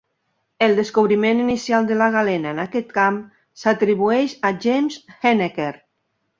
[0.67, 3.21] El descobriment inicial de la galena en aquest camp
[3.65, 5.73] s'atribueix a James Heneker.